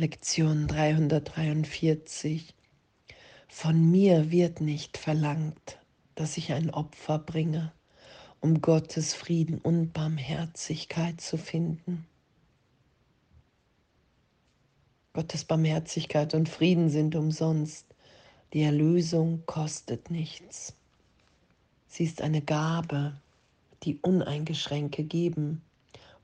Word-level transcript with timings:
Lektion 0.00 0.66
343. 0.66 2.54
Von 3.48 3.90
mir 3.90 4.30
wird 4.30 4.62
nicht 4.62 4.96
verlangt, 4.96 5.78
dass 6.14 6.38
ich 6.38 6.54
ein 6.54 6.70
Opfer 6.70 7.18
bringe, 7.18 7.70
um 8.40 8.62
Gottes 8.62 9.12
Frieden 9.12 9.58
und 9.58 9.92
Barmherzigkeit 9.92 11.20
zu 11.20 11.36
finden. 11.36 12.06
Gottes 15.12 15.44
Barmherzigkeit 15.44 16.32
und 16.32 16.48
Frieden 16.48 16.88
sind 16.88 17.14
umsonst. 17.14 17.84
Die 18.54 18.62
Erlösung 18.62 19.42
kostet 19.44 20.10
nichts. 20.10 20.74
Sie 21.88 22.04
ist 22.04 22.22
eine 22.22 22.40
Gabe, 22.40 23.20
die 23.82 23.98
uneingeschränkt 23.98 24.96
gegeben 24.96 25.60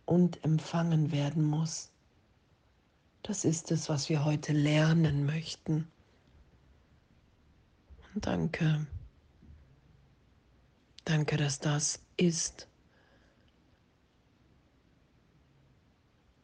und 0.07 0.43
empfangen 0.45 1.13
werden 1.13 1.45
muss. 1.45 1.91
Das 3.27 3.45
ist 3.45 3.73
es, 3.73 3.89
was 3.89 4.09
wir 4.09 4.25
heute 4.25 4.53
lernen 4.53 5.27
möchten. 5.27 5.89
Und 8.15 8.25
danke. 8.25 8.87
Danke, 11.05 11.37
dass 11.37 11.59
das 11.59 11.99
ist. 12.17 12.69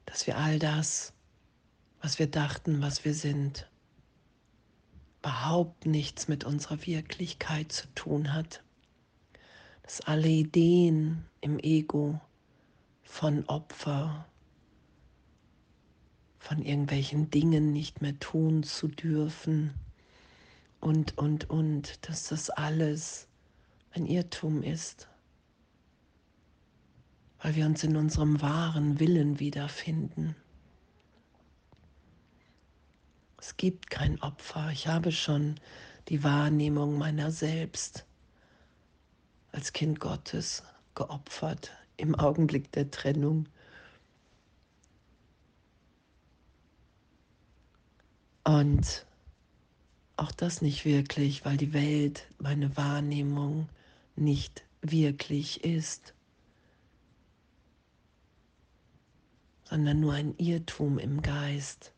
Dass 0.06 0.26
wir 0.26 0.36
all 0.36 0.58
das, 0.58 1.12
was 2.00 2.18
wir 2.18 2.26
dachten, 2.26 2.82
was 2.82 3.04
wir 3.04 3.14
sind, 3.14 3.70
überhaupt 5.20 5.86
nichts 5.86 6.26
mit 6.26 6.42
unserer 6.42 6.84
Wirklichkeit 6.84 7.70
zu 7.70 7.86
tun 7.94 8.32
hat. 8.32 8.64
Dass 9.84 10.00
alle 10.00 10.28
Ideen 10.28 11.26
im 11.42 11.60
Ego 11.60 12.20
von 13.04 13.44
Opfer, 13.46 14.26
von 16.42 16.60
irgendwelchen 16.60 17.30
Dingen 17.30 17.72
nicht 17.72 18.02
mehr 18.02 18.18
tun 18.18 18.64
zu 18.64 18.88
dürfen 18.88 19.72
und, 20.80 21.16
und, 21.16 21.48
und, 21.48 22.08
dass 22.08 22.28
das 22.28 22.50
alles 22.50 23.28
ein 23.92 24.06
Irrtum 24.06 24.64
ist, 24.64 25.08
weil 27.40 27.54
wir 27.54 27.64
uns 27.64 27.84
in 27.84 27.96
unserem 27.96 28.42
wahren 28.42 28.98
Willen 28.98 29.38
wiederfinden. 29.38 30.34
Es 33.38 33.56
gibt 33.56 33.88
kein 33.88 34.20
Opfer. 34.20 34.70
Ich 34.72 34.88
habe 34.88 35.12
schon 35.12 35.60
die 36.08 36.24
Wahrnehmung 36.24 36.98
meiner 36.98 37.30
selbst 37.30 38.04
als 39.52 39.72
Kind 39.72 40.00
Gottes 40.00 40.64
geopfert 40.96 41.70
im 41.96 42.16
Augenblick 42.16 42.72
der 42.72 42.90
Trennung. 42.90 43.46
Und 48.44 49.06
auch 50.16 50.32
das 50.32 50.62
nicht 50.62 50.84
wirklich, 50.84 51.44
weil 51.44 51.56
die 51.56 51.72
Welt, 51.72 52.26
meine 52.38 52.76
Wahrnehmung 52.76 53.68
nicht 54.16 54.64
wirklich 54.82 55.64
ist, 55.64 56.14
sondern 59.64 60.00
nur 60.00 60.12
ein 60.14 60.34
Irrtum 60.38 60.98
im 60.98 61.22
Geist. 61.22 61.92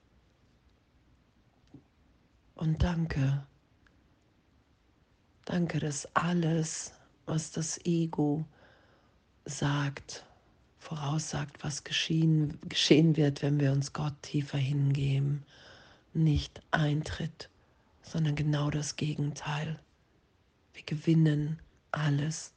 Und 2.55 2.83
danke, 2.83 3.47
danke, 5.45 5.81
dass 5.81 6.06
alles, 6.14 6.92
was 7.27 7.51
das 7.51 7.84
Ego 7.84 8.45
sagt, 9.45 10.25
voraussagt, 10.79 11.64
was 11.64 11.84
geschehen, 11.84 12.58
geschehen 12.69 13.17
wird, 13.17 13.42
wenn 13.42 13.58
wir 13.58 13.73
uns 13.73 13.92
Gott 13.92 14.14
tiefer 14.23 14.58
hingeben 14.58 15.45
nicht 16.15 16.62
eintritt, 16.70 17.48
sondern 18.03 18.34
genau 18.34 18.70
das 18.70 18.97
Gegenteil. 18.97 19.79
Wir 20.73 20.83
gewinnen 20.84 21.59
alles, 21.91 22.53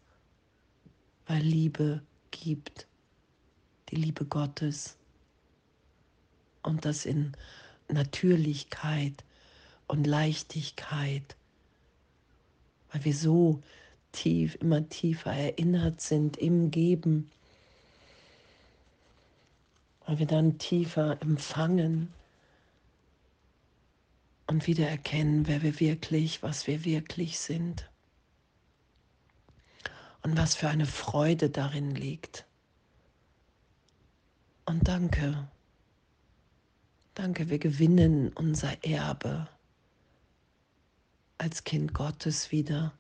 weil 1.26 1.42
Liebe 1.42 2.02
gibt, 2.32 2.88
die 3.90 3.96
Liebe 3.96 4.26
Gottes 4.26 4.98
und 6.64 6.86
das 6.86 7.06
in 7.06 7.34
Natürlichkeit 7.88 9.24
und 9.88 10.06
Leichtigkeit, 10.06 11.36
weil 12.92 13.06
wir 13.06 13.14
so 13.14 13.62
tief, 14.12 14.56
immer 14.56 14.88
tiefer 14.90 15.32
erinnert 15.32 16.02
sind 16.02 16.38
im 16.38 16.72
Geben, 16.72 17.30
weil 20.06 20.20
wir 20.20 20.28
dann 20.28 20.58
tiefer 20.58 21.22
empfangen 21.22 22.14
und 24.48 24.66
wieder 24.66 24.88
erkennen, 24.88 25.48
wer 25.48 25.62
wir 25.62 25.80
wirklich, 25.80 26.42
was 26.42 26.68
wir 26.68 26.86
wirklich 26.86 27.38
sind 27.38 27.90
und 30.24 30.38
was 30.38 30.56
für 30.56 30.70
eine 30.70 30.86
Freude 30.86 31.50
darin 31.50 31.94
liegt. 31.94 32.46
Und 34.66 34.88
danke, 34.88 35.50
danke, 37.14 37.50
wir 37.50 37.60
gewinnen 37.60 38.34
unser 38.34 38.84
Erbe 38.84 39.48
als 41.38 41.64
Kind 41.64 41.94
Gottes 41.94 42.52
wieder. 42.52 42.94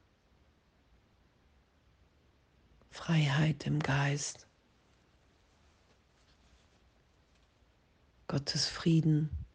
Freiheit 2.91 3.65
im 3.67 3.79
Geist, 3.79 4.47
Gottes 8.27 8.67
Frieden. 8.67 9.46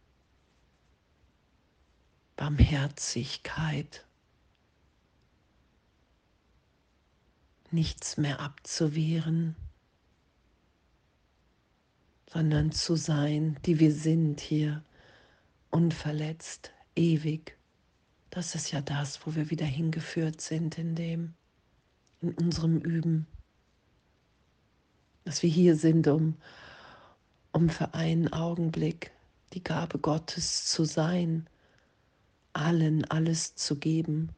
Barmherzigkeit, 2.43 4.05
nichts 7.71 8.17
mehr 8.17 8.41
abzuwehren, 8.41 9.55
sondern 12.29 12.73
zu 12.73 12.97
sein, 12.97 13.61
die 13.65 13.79
wir 13.79 13.95
sind 13.95 14.41
hier, 14.41 14.83
unverletzt, 15.71 16.73
ewig. 16.97 17.57
Das 18.31 18.57
ist 18.57 18.73
ja 18.73 18.81
das, 18.81 19.25
wo 19.25 19.37
wir 19.37 19.49
wieder 19.51 19.67
hingeführt 19.67 20.41
sind 20.41 20.79
in 20.79 20.97
dem, 20.97 21.35
in 22.23 22.33
unserem 22.33 22.79
Üben. 22.79 23.29
Dass 25.23 25.45
wir 25.45 25.51
hier 25.51 25.77
sind, 25.77 26.09
um, 26.09 26.37
um 27.53 27.69
für 27.69 27.95
einen 27.95 28.33
Augenblick 28.33 29.13
die 29.53 29.63
Gabe 29.63 30.01
Gottes 30.01 30.65
zu 30.65 30.85
sein, 30.85 31.47
allen 32.53 33.05
alles 33.11 33.55
zu 33.55 33.79
geben. 33.79 34.31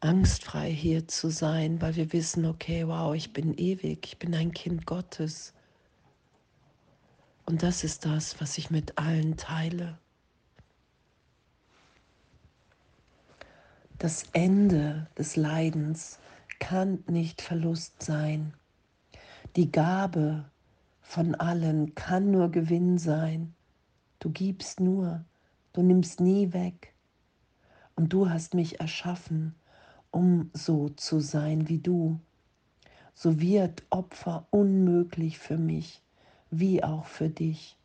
Angstfrei 0.00 0.70
hier 0.70 1.08
zu 1.08 1.30
sein, 1.30 1.80
weil 1.80 1.96
wir 1.96 2.12
wissen, 2.12 2.46
okay, 2.46 2.86
wow, 2.86 3.14
ich 3.14 3.32
bin 3.32 3.54
ewig, 3.56 4.06
ich 4.06 4.18
bin 4.18 4.34
ein 4.34 4.52
Kind 4.52 4.86
Gottes. 4.86 5.52
Und 7.44 7.62
das 7.62 7.82
ist 7.82 8.04
das, 8.04 8.40
was 8.40 8.58
ich 8.58 8.70
mit 8.70 8.98
allen 8.98 9.36
teile. 9.36 9.98
Das 13.98 14.24
Ende 14.32 15.08
des 15.16 15.36
Leidens 15.36 16.18
kann 16.58 17.02
nicht 17.08 17.42
Verlust 17.42 18.02
sein. 18.02 18.52
Die 19.56 19.72
Gabe 19.72 20.44
von 21.00 21.34
allen 21.34 21.94
kann 21.94 22.30
nur 22.30 22.50
Gewinn 22.50 22.98
sein. 22.98 23.55
Du 24.18 24.30
gibst 24.30 24.80
nur, 24.80 25.24
du 25.72 25.82
nimmst 25.82 26.20
nie 26.20 26.52
weg. 26.52 26.94
Und 27.94 28.12
du 28.12 28.28
hast 28.30 28.54
mich 28.54 28.80
erschaffen, 28.80 29.54
um 30.10 30.50
so 30.52 30.88
zu 30.90 31.20
sein 31.20 31.68
wie 31.68 31.78
du. 31.78 32.18
So 33.14 33.40
wird 33.40 33.82
Opfer 33.90 34.46
unmöglich 34.50 35.38
für 35.38 35.56
mich, 35.56 36.02
wie 36.50 36.82
auch 36.84 37.06
für 37.06 37.28
dich. 37.28 37.76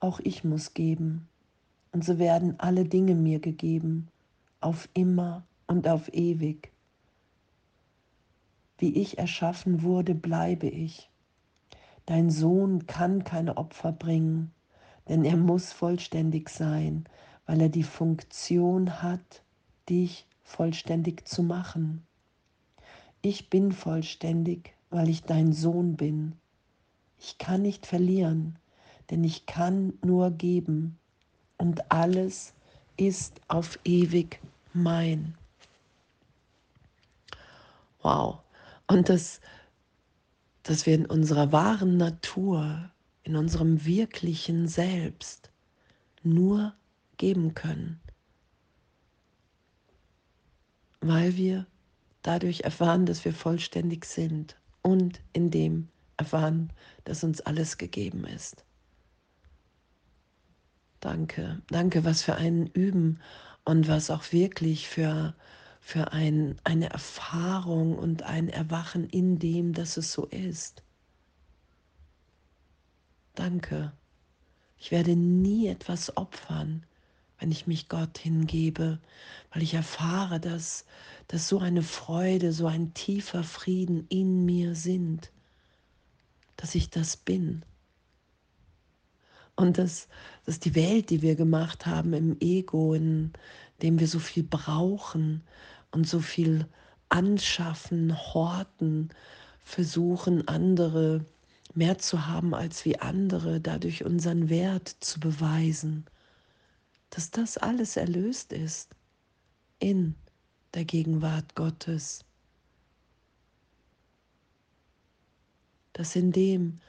Auch 0.00 0.20
ich 0.20 0.44
muss 0.44 0.74
geben. 0.74 1.28
Und 1.92 2.04
so 2.04 2.18
werden 2.18 2.58
alle 2.58 2.84
Dinge 2.84 3.14
mir 3.14 3.38
gegeben, 3.38 4.08
auf 4.60 4.88
immer 4.94 5.44
und 5.66 5.88
auf 5.88 6.12
ewig. 6.12 6.72
Wie 8.78 8.96
ich 8.96 9.18
erschaffen 9.18 9.82
wurde, 9.82 10.14
bleibe 10.14 10.66
ich. 10.66 11.08
Dein 12.06 12.30
Sohn 12.30 12.86
kann 12.86 13.22
keine 13.22 13.56
Opfer 13.56 13.92
bringen, 13.92 14.52
denn 15.08 15.24
er 15.24 15.36
muss 15.36 15.72
vollständig 15.72 16.48
sein, 16.48 17.04
weil 17.46 17.60
er 17.60 17.68
die 17.68 17.82
Funktion 17.82 19.02
hat, 19.02 19.42
dich 19.88 20.26
vollständig 20.42 21.26
zu 21.26 21.42
machen. 21.42 22.06
Ich 23.20 23.50
bin 23.50 23.72
vollständig, 23.72 24.74
weil 24.90 25.08
ich 25.08 25.22
dein 25.22 25.52
Sohn 25.52 25.96
bin. 25.96 26.34
Ich 27.18 27.38
kann 27.38 27.62
nicht 27.62 27.86
verlieren, 27.86 28.58
denn 29.10 29.24
ich 29.24 29.46
kann 29.46 29.94
nur 30.04 30.30
geben 30.30 30.98
und 31.56 31.90
alles 31.92 32.54
ist 32.96 33.40
auf 33.48 33.78
ewig 33.84 34.40
mein. 34.72 35.34
Wow. 38.02 38.40
Und 38.88 39.08
das, 39.08 39.40
dass 40.64 40.86
wir 40.86 40.94
in 40.94 41.06
unserer 41.06 41.52
wahren 41.52 41.96
Natur 41.96 42.90
in 43.24 43.36
unserem 43.36 43.84
wirklichen 43.84 44.68
Selbst 44.68 45.50
nur 46.22 46.74
geben 47.16 47.54
können, 47.54 48.00
weil 51.00 51.36
wir 51.36 51.66
dadurch 52.22 52.60
erfahren, 52.60 53.06
dass 53.06 53.24
wir 53.24 53.32
vollständig 53.32 54.04
sind 54.04 54.56
und 54.82 55.20
in 55.32 55.50
dem 55.50 55.88
erfahren, 56.16 56.72
dass 57.04 57.24
uns 57.24 57.40
alles 57.40 57.78
gegeben 57.78 58.24
ist. 58.24 58.64
Danke, 61.00 61.60
danke, 61.68 62.04
was 62.04 62.22
für 62.22 62.36
ein 62.36 62.68
Üben 62.68 63.20
und 63.64 63.88
was 63.88 64.10
auch 64.10 64.32
wirklich 64.32 64.88
für, 64.88 65.34
für 65.80 66.12
ein, 66.12 66.56
eine 66.62 66.90
Erfahrung 66.90 67.98
und 67.98 68.22
ein 68.22 68.48
Erwachen 68.48 69.08
in 69.08 69.40
dem, 69.40 69.72
dass 69.72 69.96
es 69.96 70.12
so 70.12 70.26
ist. 70.26 70.84
Danke. 73.34 73.92
Ich 74.78 74.90
werde 74.90 75.16
nie 75.16 75.68
etwas 75.68 76.16
opfern, 76.16 76.84
wenn 77.38 77.50
ich 77.50 77.66
mich 77.66 77.88
Gott 77.88 78.18
hingebe, 78.18 78.98
weil 79.52 79.62
ich 79.62 79.74
erfahre, 79.74 80.38
dass, 80.40 80.84
dass 81.28 81.48
so 81.48 81.58
eine 81.58 81.82
Freude, 81.82 82.52
so 82.52 82.66
ein 82.66 82.92
tiefer 82.94 83.42
Frieden 83.42 84.06
in 84.08 84.44
mir 84.44 84.74
sind, 84.74 85.30
dass 86.56 86.74
ich 86.74 86.90
das 86.90 87.16
bin. 87.16 87.64
Und 89.56 89.78
dass, 89.78 90.08
dass 90.44 90.60
die 90.60 90.74
Welt, 90.74 91.10
die 91.10 91.22
wir 91.22 91.34
gemacht 91.34 91.86
haben 91.86 92.12
im 92.12 92.36
Ego, 92.40 92.94
in 92.94 93.32
dem 93.82 93.98
wir 93.98 94.08
so 94.08 94.18
viel 94.18 94.42
brauchen 94.42 95.42
und 95.90 96.08
so 96.08 96.20
viel 96.20 96.66
anschaffen, 97.08 98.16
horten, 98.16 99.10
versuchen, 99.64 100.48
andere 100.48 101.24
mehr 101.76 101.98
zu 101.98 102.26
haben 102.26 102.54
als 102.54 102.84
wie 102.84 102.98
andere, 102.98 103.60
dadurch 103.60 104.04
unseren 104.04 104.48
Wert 104.48 104.88
zu 104.88 105.20
beweisen, 105.20 106.06
dass 107.10 107.30
das 107.30 107.58
alles 107.58 107.96
erlöst 107.96 108.52
ist 108.52 108.94
in 109.78 110.14
der 110.74 110.84
Gegenwart 110.84 111.54
Gottes. 111.54 112.24
Dass 115.92 116.16
in 116.16 116.32
dem, 116.32 116.80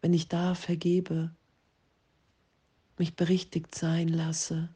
wenn 0.00 0.14
ich 0.14 0.28
da 0.28 0.54
vergebe, 0.54 1.34
mich 2.98 3.16
berichtigt 3.16 3.74
sein 3.74 4.08
lasse, 4.08 4.68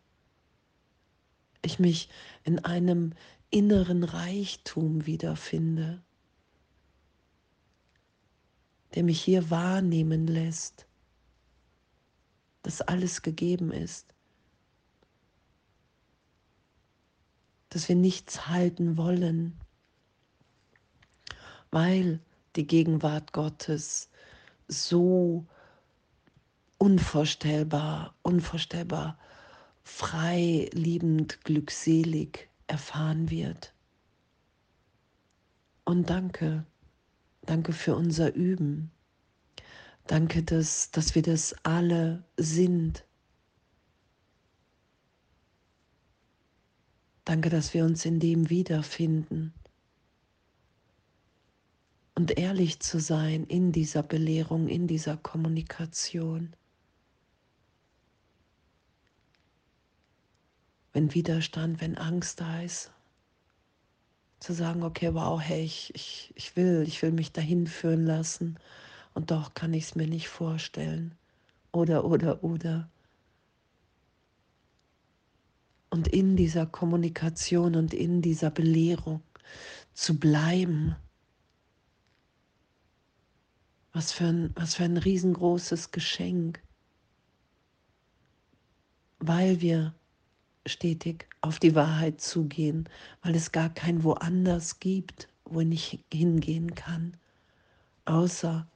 ich 1.62 1.78
mich 1.78 2.08
in 2.44 2.64
einem 2.64 3.12
inneren 3.50 4.04
Reichtum 4.04 5.06
wiederfinde, 5.06 6.02
der 8.94 9.02
mich 9.02 9.20
hier 9.20 9.50
wahrnehmen 9.50 10.26
lässt, 10.26 10.87
dass 12.62 12.81
alles 12.81 13.23
gegeben 13.23 13.73
ist, 13.73 14.14
dass 17.69 17.88
wir 17.88 17.96
nichts 17.96 18.49
halten 18.49 18.96
wollen, 18.96 19.58
weil 21.70 22.20
die 22.56 22.67
Gegenwart 22.67 23.32
Gottes 23.32 24.08
so 24.69 25.46
unvorstellbar, 26.79 28.14
unvorstellbar 28.23 29.19
frei, 29.82 30.69
liebend, 30.73 31.43
glückselig 31.44 32.49
erfahren 32.67 33.31
wird. 33.31 33.73
Und 35.85 36.11
danke, 36.11 36.67
danke 37.48 37.72
für 37.72 37.96
unser 37.96 38.34
Üben. 38.34 38.90
Danke, 40.06 40.42
dass, 40.42 40.90
dass 40.90 41.14
wir 41.14 41.22
das 41.22 41.54
alle 41.64 42.24
sind. 42.36 43.04
Danke, 47.24 47.50
dass 47.50 47.74
wir 47.74 47.84
uns 47.84 48.04
in 48.04 48.20
dem 48.20 48.48
wiederfinden. 48.48 49.52
Und 52.14 52.38
ehrlich 52.38 52.80
zu 52.80 52.98
sein 53.00 53.44
in 53.44 53.70
dieser 53.70 54.02
Belehrung, 54.02 54.68
in 54.68 54.86
dieser 54.86 55.16
Kommunikation. 55.16 56.54
wenn 60.98 61.14
Widerstand, 61.14 61.80
wenn 61.80 61.96
Angst 61.96 62.40
da 62.40 62.60
ist, 62.60 62.90
zu 64.40 64.52
sagen, 64.52 64.82
okay, 64.82 65.14
wow, 65.14 65.40
hey, 65.40 65.64
ich, 65.64 65.93
ich, 65.94 66.32
ich 66.37 66.56
will, 66.56 66.85
ich 66.87 67.02
will 67.02 67.12
mich 67.12 67.32
dahin 67.32 67.67
führen 67.67 68.06
lassen 68.06 68.58
und 69.14 69.31
doch 69.31 69.55
kann 69.55 69.75
ich 69.75 69.85
es 69.85 69.94
mir 69.94 70.06
nicht 70.06 70.29
vorstellen. 70.29 71.17
Oder, 71.73 72.05
oder, 72.05 72.44
oder. 72.44 72.88
Und 75.90 76.08
in 76.08 76.37
dieser 76.37 76.67
Kommunikation 76.67 77.75
und 77.75 77.94
in 77.94 78.23
dieser 78.23 78.50
Belehrung 78.50 79.23
zu 79.94 80.19
bleiben. 80.19 80.96
Was 83.93 84.12
für 84.12 84.26
ein, 84.26 84.50
was 84.55 84.76
für 84.76 84.85
ein 84.85 84.96
riesengroßes 84.99 85.90
Geschenk, 85.90 86.62
weil 89.19 89.61
wir 89.61 89.94
stetig 90.66 91.26
auf 91.40 91.58
die 91.58 91.75
Wahrheit 91.75 92.20
zugehen, 92.20 92.88
weil 93.22 93.34
es 93.34 93.52
gar 93.52 93.70
kein 93.70 94.05
woanders 94.05 94.81
gibt, 94.81 95.28
wo 95.44 95.60
ich 95.60 96.05
hingehen 96.12 96.75
kann, 96.75 97.16
außer 98.05 98.66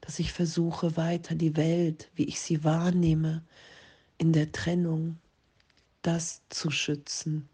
dass 0.00 0.18
ich 0.18 0.32
versuche 0.32 0.96
weiter 0.98 1.34
die 1.34 1.56
Welt, 1.56 2.10
wie 2.14 2.24
ich 2.24 2.40
sie 2.40 2.62
wahrnehme, 2.62 3.42
in 4.18 4.32
der 4.32 4.52
Trennung, 4.52 5.18
das 6.02 6.42
zu 6.50 6.70
schützen. 6.70 7.48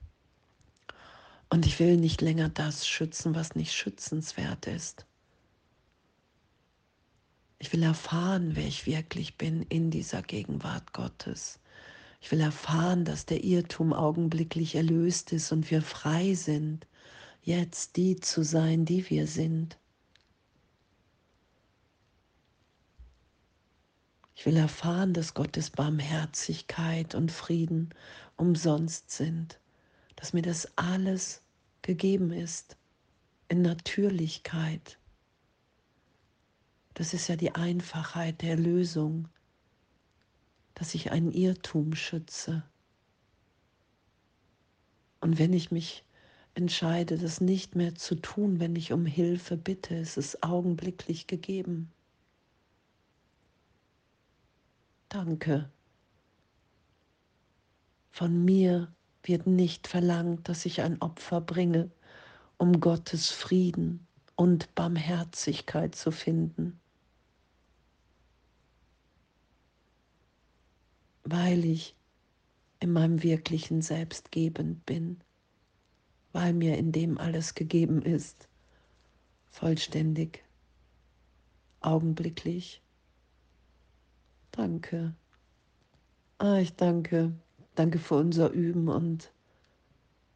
Und 1.49 1.67
ich 1.67 1.79
will 1.79 1.97
nicht 1.97 2.21
länger 2.21 2.49
das 2.49 2.88
schützen, 2.88 3.35
was 3.35 3.55
nicht 3.55 3.73
schützenswert 3.73 4.67
ist. 4.67 5.06
Ich 7.61 7.73
will 7.73 7.83
erfahren, 7.83 8.56
wer 8.56 8.67
ich 8.67 8.87
wirklich 8.87 9.37
bin 9.37 9.62
in 9.62 9.91
dieser 9.91 10.23
Gegenwart 10.23 10.93
Gottes. 10.93 11.60
Ich 12.20 12.31
will 12.31 12.40
erfahren, 12.40 13.05
dass 13.05 13.26
der 13.26 13.43
Irrtum 13.43 13.93
augenblicklich 13.93 14.75
erlöst 14.75 15.32
ist 15.32 15.52
und 15.52 15.70
wir 15.70 15.82
frei 15.82 16.34
sind, 16.34 16.87
jetzt 17.43 17.96
die 17.96 18.17
zu 18.17 18.44
sein, 18.44 18.84
die 18.84 19.08
wir 19.08 19.26
sind. 19.26 19.78
Ich 24.34 24.46
will 24.46 24.56
erfahren, 24.56 25.12
dass 25.12 25.34
Gottes 25.34 25.70
Barmherzigkeit 25.70 27.14
und 27.14 27.30
Frieden 27.30 27.90
umsonst 28.37 29.11
sind, 29.11 29.59
dass 30.16 30.33
mir 30.33 30.42
das 30.42 30.66
alles 30.76 31.42
gegeben 31.83 32.33
ist 32.33 32.76
in 33.49 33.62
Natürlichkeit. 33.62 34.99
Das 36.95 37.12
ist 37.12 37.28
ja 37.28 37.37
die 37.37 37.54
Einfachheit 37.54 38.42
der 38.42 38.56
Lösung 38.56 39.28
dass 40.75 40.95
ich 40.95 41.11
einen 41.11 41.33
Irrtum 41.33 41.95
schütze. 41.95 42.62
Und 45.21 45.39
wenn 45.39 45.53
ich 45.53 45.71
mich 45.71 46.05
entscheide, 46.55 47.19
das 47.19 47.41
nicht 47.41 47.77
mehr 47.77 47.95
zu 47.95 48.15
tun, 48.15 48.61
wenn 48.61 48.77
ich 48.77 48.93
um 48.93 49.07
Hilfe 49.07 49.57
bitte, 49.57 49.95
ist 49.95 50.17
es 50.17 50.43
augenblicklich 50.43 51.27
gegeben. 51.27 51.93
Danke. 55.09 55.71
Von 58.11 58.45
mir 58.45 58.93
wird 59.23 59.47
nicht 59.47 59.87
verlangt, 59.87 60.49
dass 60.49 60.67
ich 60.67 60.83
ein 60.83 61.00
Opfer 61.00 61.41
bringe, 61.41 61.91
um 62.59 62.81
Gottes 62.81 63.31
Frieden 63.31 64.07
und 64.37 64.75
Barmherzigkeit 64.75 65.95
zu 65.95 66.11
finden. 66.11 66.81
Weil 71.25 71.65
ich 71.65 71.95
in 72.81 72.93
meinem 72.93 73.23
wirklichen 73.23 73.83
Selbst 73.83 74.33
gebend 74.33 74.87
bin, 74.87 75.21
weil 76.33 76.53
mir 76.53 76.79
in 76.79 76.93
dem 76.93 77.19
alles 77.19 77.55
gegeben 77.55 78.03
ist, 78.03 78.49
vollständig, 79.50 80.43
augenblicklich. 81.81 82.83
Danke. 84.53 85.15
Ah, 86.39 86.59
ich 86.59 86.75
danke. 86.75 87.33
Danke 87.75 87.99
für 87.99 88.17
unser 88.17 88.50
Üben 88.50 88.89
und 88.89 89.33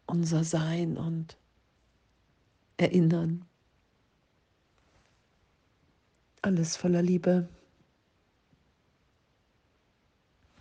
unser 0.06 0.44
Sein 0.44 0.96
und 0.96 1.36
Erinnern. 2.76 3.44
Alles 6.42 6.76
voller 6.76 7.02
Liebe. 7.02 7.48